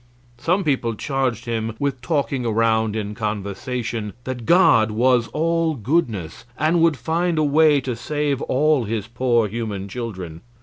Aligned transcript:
Some 0.39 0.63
people 0.63 0.95
charged 0.95 1.45
him 1.45 1.75
with 1.77 2.01
talking 2.01 2.43
around 2.43 2.95
in 2.95 3.13
conversation 3.13 4.13
that 4.23 4.47
God 4.47 4.89
was 4.89 5.27
all 5.27 5.75
goodness 5.75 6.43
and 6.57 6.81
would 6.81 6.97
find 6.97 7.37
a 7.37 7.43
way 7.43 7.79
to 7.81 7.95
save 7.95 8.41
all 8.41 8.85
his 8.85 9.05
poor 9.05 9.47
human 9.47 9.87
children. 9.87 10.41